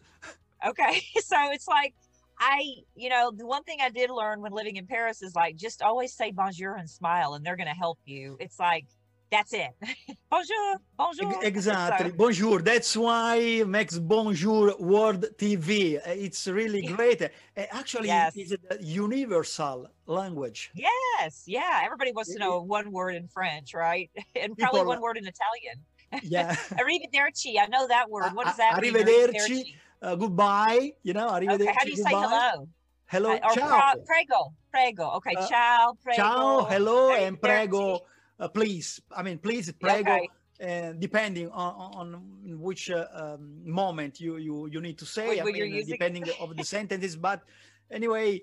[0.68, 1.94] Okay, so it's like
[2.42, 2.64] I,
[2.96, 5.84] you know, the one thing I did learn when living in Paris is like just
[5.84, 8.36] always say bonjour and smile, and they're going to help you.
[8.40, 8.88] It's like
[9.32, 9.72] that's it.
[10.30, 11.44] bonjour, bonjour.
[11.44, 12.10] Exactly.
[12.10, 12.62] So, bonjour.
[12.62, 16.00] That's why makes Bonjour World TV.
[16.06, 17.24] It's really great.
[17.56, 18.34] Actually, yes.
[18.36, 20.72] it's a universal language.
[20.76, 21.44] Yes.
[21.48, 21.82] Yeah.
[21.84, 24.12] Everybody wants to know one word in French, right?
[24.36, 25.78] And probably People, one word in Italian.
[26.24, 26.54] Yeah.
[26.76, 27.56] arrivederci.
[27.58, 28.34] I know that word.
[28.34, 29.64] What does that arrivederci, mean?
[29.64, 29.76] Arrivederci.
[30.02, 30.92] Uh, goodbye.
[31.04, 31.62] You know, arrivederci.
[31.62, 31.74] Okay.
[31.78, 32.12] How do you goodbye.
[32.12, 32.68] say hello?
[33.06, 33.32] Hello.
[33.32, 33.94] Uh, ciao.
[34.06, 34.54] prego.
[34.72, 35.06] Prego.
[35.16, 35.36] Okay.
[35.38, 35.98] Uh, ciao.
[36.04, 36.18] Prego.
[36.18, 36.66] Ciao.
[36.66, 37.12] Hello.
[37.14, 38.02] And prego
[38.42, 40.28] uh, please i mean please prego okay.
[40.60, 45.44] and depending on, on which uh, um, moment you, you you need to say I
[45.44, 47.44] mean, depending of the sentences but
[47.90, 48.42] anyway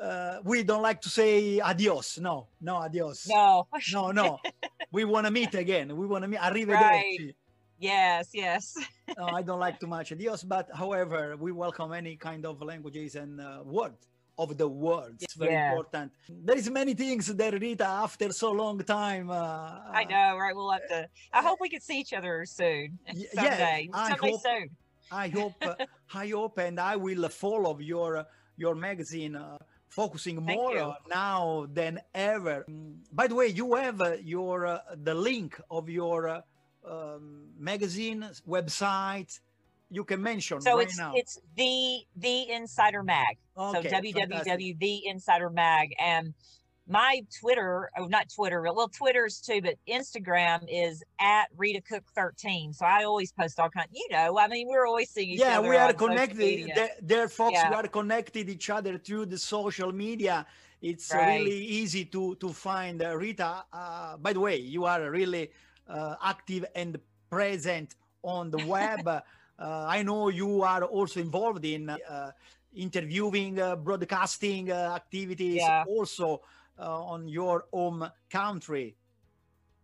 [0.00, 2.18] uh, we don't like to say adios.
[2.18, 3.26] No no adios.
[3.28, 3.66] No.
[3.92, 4.38] No no.
[4.90, 5.94] We want to meet again.
[5.94, 6.40] We want to meet.
[6.40, 6.80] Arrivederci.
[6.80, 7.36] Right.
[7.78, 8.76] yes yes.
[9.18, 13.14] No, i don't like too much adios but however we welcome any kind of languages
[13.16, 14.06] and uh, words
[14.40, 15.16] of the world.
[15.20, 15.70] It's very yeah.
[15.70, 16.12] important.
[16.28, 19.30] There is many things that Rita, after so long time.
[19.30, 20.54] Uh, I know, right?
[20.56, 21.08] We'll have to.
[21.32, 22.98] I hope we can see each other soon.
[23.06, 23.88] Someday.
[23.92, 24.70] Yeah, I hope, soon.
[25.12, 25.54] I hope.
[25.60, 25.74] Uh,
[26.14, 28.24] I hope, and I will follow your
[28.56, 29.36] your magazine.
[29.36, 32.64] Uh, focusing more now than ever.
[33.12, 36.40] By the way, you have uh, your uh, the link of your uh,
[36.88, 39.40] um, magazine website
[39.90, 41.12] you can mention so right it's now.
[41.14, 43.36] it's the the insider mag.
[43.56, 45.94] Okay, so www the insider mag.
[45.98, 46.34] And
[46.90, 52.72] my twitter oh not twitter well twitter's too but instagram is at rita cook 13
[52.72, 55.60] so i always post all kind you know i mean we're always seeing each yeah
[55.60, 56.72] other we are connected.
[56.74, 57.70] there, there folks yeah.
[57.70, 60.44] we are connected each other through the social media.
[60.82, 61.38] It's right.
[61.38, 63.64] really easy to to find uh, rita.
[63.72, 65.50] Uh, by the way you are really
[65.86, 66.98] uh, active and
[67.30, 69.22] present on the web
[69.60, 72.32] I know you are also involved in uh,
[72.74, 75.84] interviewing, uh, broadcasting activities yeah.
[75.86, 76.40] also
[76.78, 78.96] on your home country.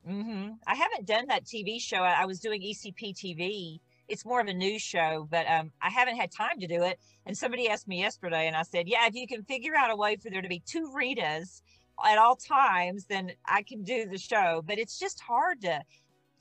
[0.09, 0.53] Mm-hmm.
[0.67, 1.97] I haven't done that TV show.
[1.97, 3.81] I, I, was doing ECP TV.
[4.09, 7.01] It's more of a news show, but um, I haven't had time to do it.
[7.27, 9.97] And somebody asked me yesterday, and I said, "Yeah, if you can figure out a
[9.97, 11.61] way for there to be two Ritas
[12.05, 15.83] at all times, then I can do the show." But it's just hard to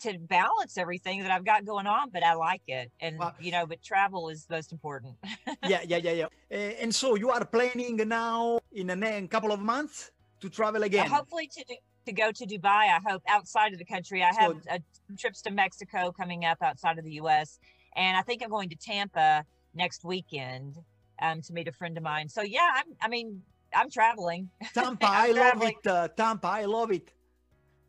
[0.01, 2.91] to balance everything that I've got going on, but I like it.
[2.99, 5.15] And, you know, but travel is most important.
[5.63, 6.25] yeah, yeah, yeah, yeah.
[6.51, 11.07] Uh, and so you are planning now in a couple of months to travel again?
[11.07, 12.89] Uh, hopefully to do, to go to Dubai.
[12.89, 14.23] I hope outside of the country.
[14.23, 14.77] I have so,
[15.17, 17.59] trips to Mexico coming up outside of the U.S.
[17.95, 20.77] And I think I'm going to Tampa next weekend
[21.21, 22.29] um, to meet a friend of mine.
[22.29, 23.41] So yeah, I'm, I mean,
[23.75, 24.49] I'm traveling.
[24.73, 25.59] Tampa, I'm I traveling.
[25.59, 25.87] love it.
[25.87, 27.11] Uh, Tampa, I love it.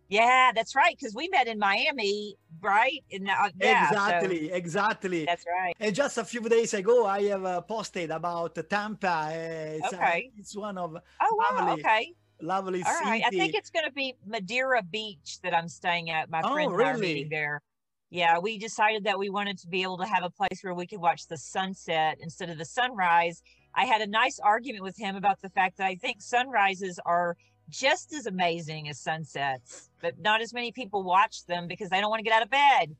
[0.08, 0.96] Yeah, that's right.
[0.96, 3.02] Because we met in Miami, right?
[3.12, 5.24] And uh, yeah, exactly, so exactly.
[5.24, 5.74] that's right.
[5.80, 9.08] And just a few days ago, I have uh, posted about Tampa.
[9.08, 9.30] Uh,
[9.78, 10.30] it's, Okay.
[10.38, 11.66] it's one of Oh wow.
[11.66, 11.82] Lovely.
[11.82, 12.14] Okay.
[12.40, 13.22] lovely All right.
[13.26, 16.30] I think it's going to be Madeira Beach that I'm staying at.
[16.30, 17.62] My Oh, friends and I are meeting there.
[18.10, 20.86] Yeah, we decided that we wanted to be able to have a place where we
[20.86, 23.42] could watch the sunset instead of the sunrise.
[23.74, 27.36] I had a nice argument with him about the fact that I think sunrises are
[27.68, 32.10] just as amazing as sunsets, but not as many people watch them because they don't
[32.10, 32.96] want to get out of bed.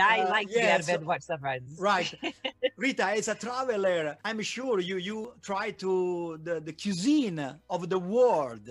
[0.00, 1.78] I Uh, like to get out of bed to watch sunrises.
[1.78, 2.12] right
[2.76, 7.38] rita as a traveler i'm sure you you try to the, the cuisine
[7.70, 8.66] of the world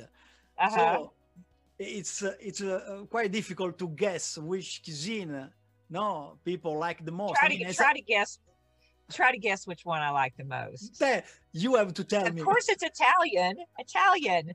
[0.58, 0.76] Uh-huh.
[0.76, 1.14] so
[1.80, 5.50] it's uh, it's uh, quite difficult to guess which cuisine
[5.90, 8.40] no people like the most try I to mean, as try a- to guess
[9.12, 11.02] try to guess which one I like the most.
[11.64, 13.56] You have to tell Of me course, it's Italian.
[13.78, 14.46] Italian.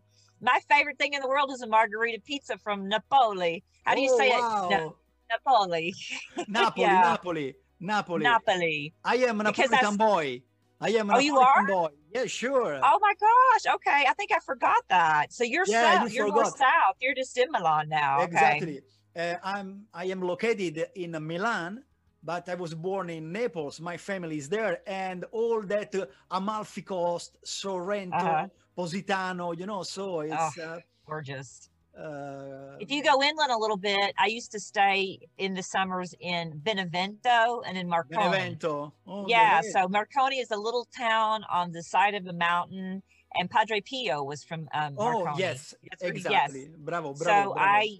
[0.40, 3.64] My favorite thing in the world is a margarita pizza from Napoli.
[3.84, 4.68] How do you Oh, say wow.
[4.70, 4.70] it?
[4.70, 4.90] Na-
[5.30, 5.94] Napoli.
[6.48, 7.00] napoli Yeah.
[7.02, 8.94] napoli napoli Napoli.
[9.04, 10.42] i am a Because napolitan that's- boy
[10.80, 11.66] i am a Oh, you are?
[11.66, 13.74] boy yeah sure Oh my gosh.
[13.76, 14.04] Okay.
[14.08, 15.32] I think I forgot that.
[15.32, 16.12] So you're Yeah, south.
[16.12, 16.58] you You are more forgot.
[16.58, 16.96] south.
[17.02, 18.16] You're just in Milan now.
[18.22, 18.24] Okay.
[18.32, 18.80] Exactly.
[19.14, 21.84] Uh, I'm I am located in Milan,
[22.22, 23.80] but I was born in Naples.
[23.80, 28.46] My family is there, and all that uh, Amalfi Coast, Sorrento, Uh-huh.
[28.78, 29.52] Positano.
[29.52, 30.58] You know, so it's.
[30.58, 31.68] Uh, Gorgeous.
[31.98, 36.14] uh, If you go inland a little bit, I used to stay in the summers
[36.20, 38.24] in Benevento and in Marconi.
[38.30, 38.92] Benevento.
[39.06, 39.72] Oh, Yeah, great.
[39.72, 43.02] so Marconi is a little town on the side of a mountain,
[43.34, 46.70] and Padre Pio was from um, Oh yes, That's where he- exactly.
[46.76, 47.24] Bravo, bravo.
[47.24, 47.58] so bravo.
[47.58, 47.98] I,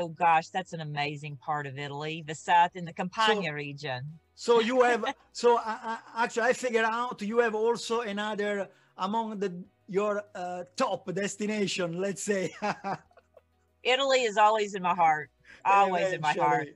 [0.00, 4.00] oh gosh, that's an amazing part of Italy, the south in the Campania region.
[4.34, 9.38] So you have so I, I, actually I figured out you have also another among
[9.38, 9.52] the
[9.88, 12.00] your uh, top destination.
[12.00, 12.54] Let's say.
[13.82, 15.30] Italy is always in my heart,
[15.64, 16.68] always in my heart.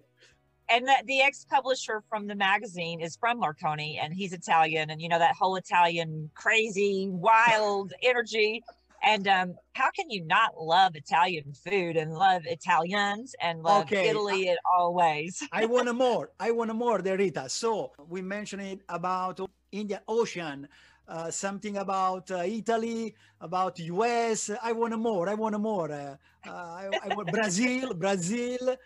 [0.69, 5.09] And the, the ex-publisher from the magazine is from Marconi, and he's Italian, and you
[5.09, 8.63] know that whole Italian crazy, wild energy.
[9.05, 14.09] And um, how can you not love Italian food and love Italians and love Okay,
[14.09, 15.43] Italy in all ways?
[15.53, 16.31] I want more.
[16.39, 17.51] I want more, Derita.
[17.51, 19.41] So we mentioned it about
[19.73, 20.69] Indian Ocean,
[21.09, 24.51] uh, something about uh, Italy, about US.
[24.63, 25.29] I want more.
[25.29, 25.91] I want more.
[25.91, 28.77] Uh, uh, I, I want Brazil, Brazil.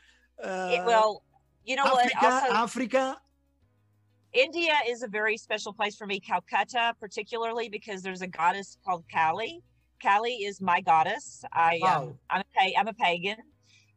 [0.43, 1.23] Uh, It- well,
[1.65, 2.07] you know what?
[2.07, 3.21] Africa, Also, Africa.
[4.33, 9.05] India is a very special place for me, Calcutta, particularly because there's a goddess called
[9.11, 9.63] Kali.
[10.03, 11.43] Kali is my goddess.
[11.53, 12.03] I Wow.
[12.03, 13.39] um, I'm a I'm a pagan,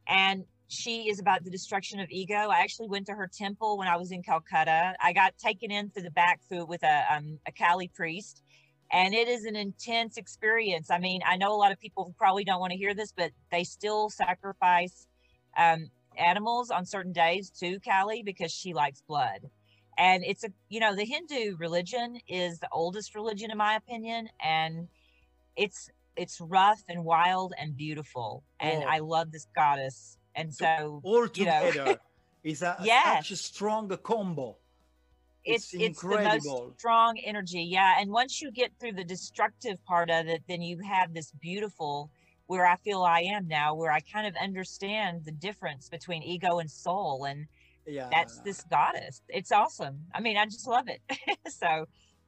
[0.08, 2.36] and she is about the destruction of ego.
[2.36, 4.96] I actually went to her temple when I was in Calcutta.
[5.04, 8.44] I got taken in through the back through with a um, a Kali priest,
[8.92, 10.92] and it is an intense experience.
[10.92, 13.32] I mean, I know a lot of people probably don't want to hear this, but
[13.52, 15.08] they still sacrifice
[15.58, 19.42] um, animals on certain days to Kali because she likes blood
[20.00, 24.30] and it's a you know the hindu religion is the oldest religion in my opinion
[24.44, 24.88] and
[25.56, 28.88] it's it's rough and wild and beautiful and Oh.
[28.88, 31.72] i love this goddess and so All you know.
[31.72, 32.00] together.
[32.44, 33.26] It's a Yes.
[33.26, 34.58] such a strong combo.
[35.44, 36.30] it's It's it's the incredible.
[36.30, 40.62] most strong energy yeah and once you get through the destructive part of it then
[40.62, 42.12] you have this beautiful
[42.48, 46.60] where i feel i am now where i kind of understand the difference between ego
[46.60, 47.48] and soul and
[47.86, 48.10] Yeah.
[48.12, 51.02] that's this goddess it's awesome i mean i just love it
[51.48, 51.86] so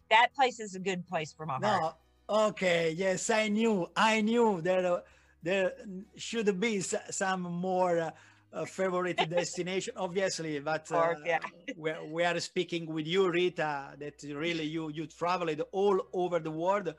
[0.09, 1.85] that place is a good place for my heart
[2.29, 4.85] No, okay, yes, I knew, I knew that.
[4.85, 5.01] uh,
[5.43, 5.73] there
[6.15, 8.11] should be some more uh,
[8.53, 11.39] uh, favorite destination, obviously, but uh, course, yeah.
[11.75, 16.51] we, we are speaking with you, Rita, that really you you traveled all over the
[16.51, 16.93] world, uh,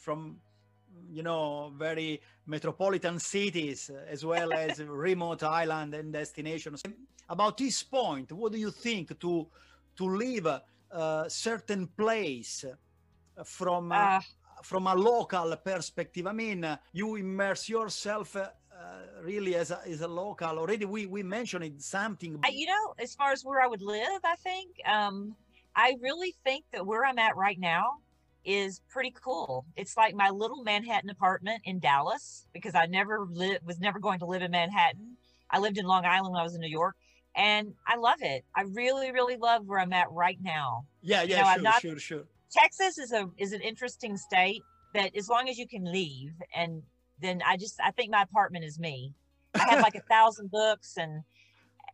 [0.00, 0.38] from
[1.10, 6.82] you know very metropolitan cities uh, as well as remote island and destinations.
[7.28, 9.46] About this point, what do you think to
[9.96, 14.20] to leave a, a certain place uh, from uh,
[14.62, 16.26] from a local perspective?
[16.26, 18.36] I mean, uh, you immerse yourself.
[18.36, 22.66] Uh, uh, really as a, as a local already we we mentioned it something you
[22.66, 25.36] know as far as where i would live i think um
[25.76, 27.84] i really think that where i'm at right now
[28.44, 33.58] is pretty cool it's like my little manhattan apartment in dallas because i never li-
[33.64, 35.16] was never going to live in manhattan
[35.50, 36.96] i lived in long island when i was in new york
[37.36, 41.42] and i love it i really really love where i'm at right now yeah yeah
[41.42, 44.62] know, I'm sure not- sure sure Texas is a is an interesting state
[44.94, 46.82] that as long as you can leave and
[47.20, 49.14] then I just I think my apartment is me.
[49.54, 51.22] I have like a thousand books and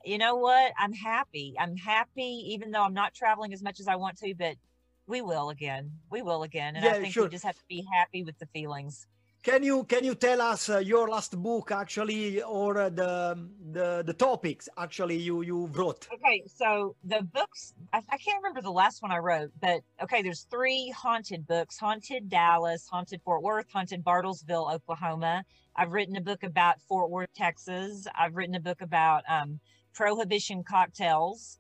[0.05, 0.73] you know what?
[0.79, 1.55] I'm happy.
[1.59, 4.57] I'm happy even though I'm not traveling as much as I want to, but
[5.07, 5.93] we will again.
[6.11, 6.77] We will again.
[6.77, 7.25] And Yeah, I think sure.
[7.25, 9.07] we just have to be happy with the feelings.
[9.43, 13.39] Can you can you tell us uh, your last book actually, or uh, the
[13.73, 16.09] the the topics actually you you wrote?
[16.13, 20.23] Okay, so the books I, I can't remember the last one I wrote, but okay,
[20.23, 25.45] there's three haunted books: Haunted Dallas, Haunted Fort Worth, Haunted Bartlesville, Oklahoma.
[25.77, 28.07] I've written a book about Fort Worth, Texas.
[28.19, 29.61] I've written a book about um,
[29.95, 31.59] prohibition cocktails.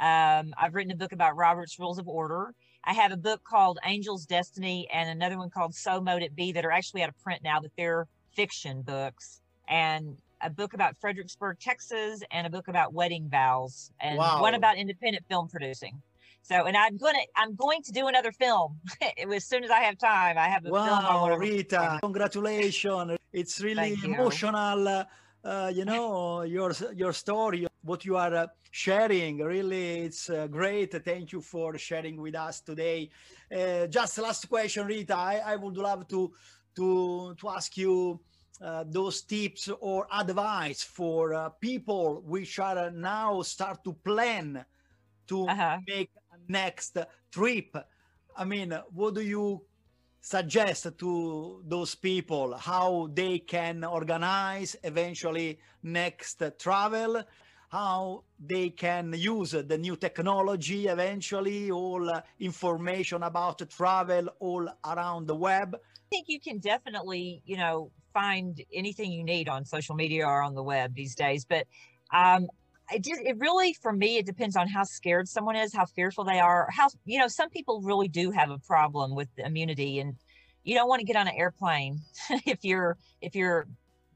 [0.00, 2.54] Um, I've written a book about Robert's Rules of Order.
[2.84, 6.52] I have a book called Angel's Destiny and another one called So Mote It Be
[6.52, 9.40] that are actually out of print now, but they're fiction books.
[9.68, 14.40] And a book about Fredericksburg, Texas, and a book about wedding vows, and Wow.
[14.40, 16.00] one about independent film producing.
[16.42, 18.80] So, and I'm gonna I'm going to do another film
[19.34, 20.38] as soon as I have time.
[20.38, 20.86] I have a film.
[20.86, 23.18] Wow, Rita, congratulations!
[23.32, 25.04] It's really emotional.
[25.44, 29.38] Uh, you know your your story, what you are uh, sharing.
[29.38, 30.92] Really, it's uh, great.
[31.04, 33.10] Thank you for sharing with us today.
[33.54, 35.14] Uh, just last question, Rita.
[35.16, 36.32] I, I would love to
[36.76, 38.20] to to ask you
[38.62, 44.64] uh, those tips or advice for uh, people which are now start to plan
[45.28, 45.80] to Uh-huh.
[45.86, 46.96] make a next
[47.32, 47.76] trip.
[48.36, 49.67] I mean, what do you
[50.20, 57.22] suggest to those people how they can organize eventually next travel
[57.70, 65.26] how they can use the new technology eventually all uh, information about travel all around
[65.26, 65.76] the web
[66.08, 70.40] I think you can definitely, you know, find anything you need on social media or
[70.40, 71.44] on the web these days.
[71.44, 71.66] But
[72.14, 72.48] um,
[72.92, 76.24] it just, it really, for me, it depends on how scared someone is, how fearful
[76.24, 80.16] they are, how, you know, some people really do have a problem with immunity and
[80.64, 82.00] you don't want to get on an airplane
[82.46, 83.66] if you're, if you're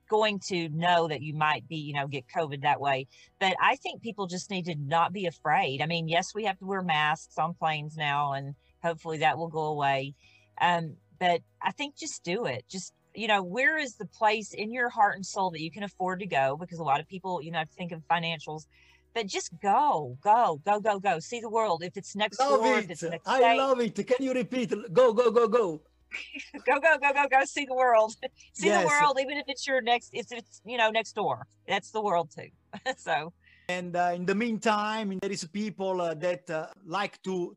[0.09, 3.07] going to know that you might be, you know, get COVID that way.
[3.41, 5.81] But I think people just need to not be afraid.
[5.81, 9.49] I mean, yes, we have to wear masks on planes now and hopefully that will
[9.49, 10.15] go away.
[10.61, 12.65] Um, but I think just do it.
[12.69, 15.83] Just you know, where is the place in your heart and soul that you can
[15.83, 16.57] afford to go?
[16.59, 18.67] Because a lot of people, you know, think of financials.
[19.15, 21.19] But just go, go, go, go, go.
[21.19, 21.83] See the world.
[21.83, 24.33] If it's next love door, if it's it next i state, love it can you
[24.33, 25.83] repeat go go go go
[26.67, 27.45] go, go, go, go, go.
[27.45, 28.15] See the world.
[28.55, 28.83] see Yes.
[28.83, 30.11] the world, even if it's your next.
[30.13, 32.49] If it's you know next door, that's the world too.
[32.97, 33.33] so
[33.69, 37.55] and uh, in the meantime there is people uh, that uh, like to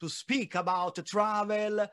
[0.00, 1.86] to speak about travel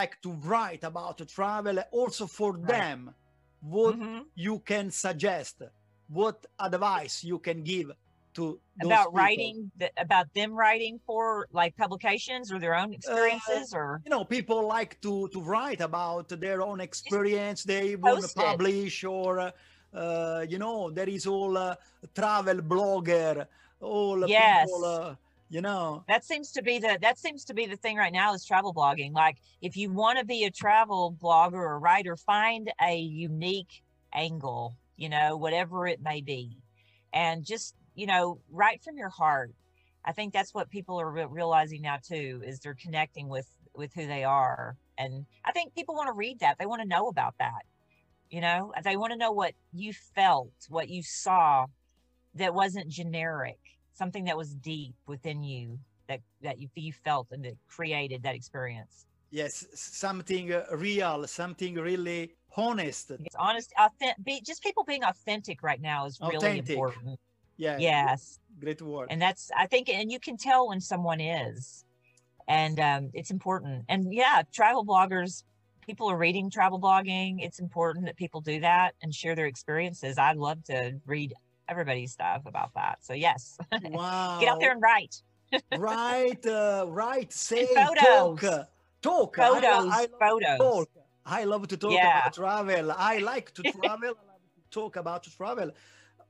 [0.00, 2.86] like to write about travel also for Right.
[2.86, 3.14] them
[3.60, 4.30] what mhm.
[4.34, 5.62] you can suggest
[6.08, 7.90] what advice you can give
[8.34, 13.72] to about writing, th- about them writing for like publications or their Uh, own experiences,
[13.74, 18.28] or you know people like to to write about their own experience they want to
[18.28, 19.50] publish or uh,
[19.92, 21.74] uh, you know there is all uh,
[22.14, 23.46] travel blogger
[23.80, 24.28] all Yes.
[24.28, 25.16] people uh,
[25.52, 26.02] you know?
[26.08, 28.72] That seems to be the that seems to be the thing right now is travel
[28.72, 29.12] blogging.
[29.12, 33.82] Like if you want to be a travel blogger or writer find a unique
[34.14, 36.56] angle you know whatever it may be.
[37.12, 39.52] And just you know write from your heart.
[40.06, 43.92] I think that's what people are re- realizing now too is they're connecting with with
[43.94, 44.76] who they are.
[44.96, 46.56] And i think people want to read that.
[46.58, 47.62] They want to know about that
[48.30, 48.72] you know?
[48.82, 51.66] They want to know what you felt what you saw
[52.34, 53.58] that wasn't generic
[53.92, 55.78] something that was deep within you
[56.08, 59.06] that that you, you felt and that created that experience?
[59.30, 63.10] Yes something uh, real something really honest.
[63.12, 66.70] It's honest authentic be, just people being authentic right now is really Authentic.
[66.70, 67.18] important.
[67.56, 67.78] Yeah.
[67.78, 68.38] Yes.
[68.60, 69.08] Great word.
[69.10, 71.84] And that's i think and you can tell when someone is.
[72.48, 73.84] And um, it's important.
[73.88, 75.44] And yeah travel bloggers
[75.86, 77.36] people are reading travel blogging.
[77.40, 80.16] It's important that people do that and share their experiences.
[80.18, 81.34] I'd love to read
[81.72, 85.14] everybody's stuff about that so yes wow get out there and write
[85.72, 88.40] write uh, write say photos.
[88.40, 88.64] talk uh,
[89.02, 90.88] talk photos I, love photos talk.
[91.24, 92.18] I love to talk Yeah.
[92.20, 92.92] about travel.
[92.92, 94.14] I like to travel.
[94.18, 95.70] I love to talk about travel.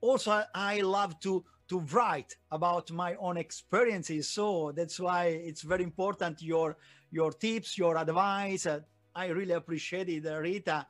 [0.00, 4.28] Also, I- I love to to write about my own experiences.
[4.30, 6.76] So that's why it's very important your
[7.10, 8.66] your tips, your advice.
[8.66, 8.80] Uh,
[9.14, 10.86] I really appreciate it, Rita.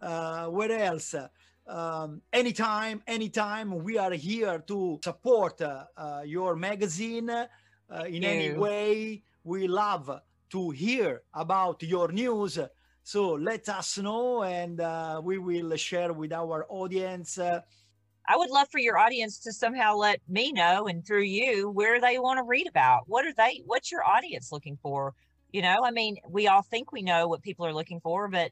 [0.00, 1.14] Uh, where else?
[1.66, 8.52] Um, anytime, anytime we are here to support uh, uh, your magazine uh, in any
[8.52, 9.22] way.
[9.44, 12.58] We love to hear about your news.
[13.02, 17.38] So let us know, and uh, we will share with our audience.
[17.38, 17.60] Uh,
[18.26, 22.00] I would love for your audience to somehow let me know and through you where
[22.00, 23.02] they want to read about.
[23.06, 25.12] What are they what's your audience looking for?
[25.52, 28.50] You know, I mean, we all think we know what people are looking for, but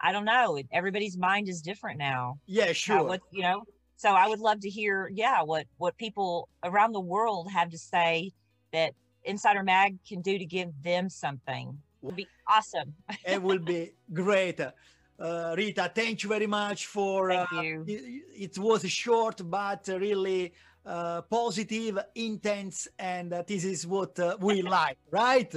[0.00, 0.58] I don't know.
[0.72, 2.38] Everybody's mind is different now.
[2.46, 3.04] yeah, sure.
[3.04, 3.64] What, you know,
[3.96, 7.78] so I would love to hear, yeah, what what people around the world have to
[7.78, 8.32] say
[8.72, 8.94] that
[9.24, 11.76] Insider Mag can do to give them something.
[12.02, 12.94] It would be awesome.
[13.26, 14.60] it will be great.
[14.60, 17.28] Uh, Rita, thank you very much for.
[17.28, 17.84] Thank uh, you.
[17.86, 20.54] It, it was short, but really
[20.86, 25.54] uh, positive, intense, and uh, this is what uh, we like, right?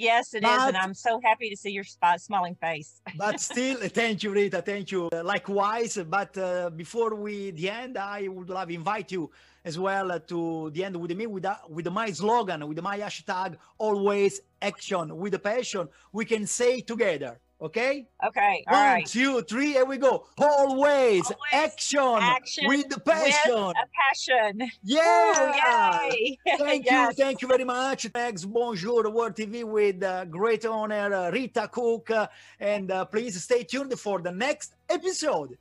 [0.00, 1.84] Yes, it is, and I'm so happy to see your
[2.16, 3.02] smiling face.
[3.18, 4.62] But still, thank you, Rita.
[4.62, 5.10] Thank you.
[5.12, 5.98] Uh, likewise.
[6.08, 9.30] But uh, before we the end, I would love invite you
[9.62, 12.98] as well uh, to the end with me with uh, with my slogan, with my
[12.98, 15.86] hashtag, always action with passion.
[16.12, 17.38] We can say together.
[17.62, 18.06] Okay.
[18.26, 19.06] Okay, all One, right.
[19.06, 20.24] two, three, here we go.
[20.38, 23.52] Always, Always action, action with the with passion.
[23.52, 24.70] A passion.
[24.82, 26.08] yeah.
[26.10, 26.38] Yay!
[26.58, 27.18] Thank Yes.
[27.18, 28.06] you, thank you very much.
[28.14, 33.42] Thanks, bonjour, World TV with uh, great honor, uh, Rita Cook, uh, and uh, please
[33.42, 35.58] stay tuned for the next episode.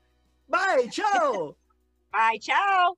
[0.48, 1.56] Bye, ciao.
[2.14, 2.96] Bye, ciao.